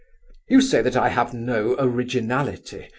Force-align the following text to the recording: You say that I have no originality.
You 0.49 0.61
say 0.61 0.81
that 0.81 0.95
I 0.97 1.09
have 1.09 1.31
no 1.31 1.75
originality. 1.77 2.89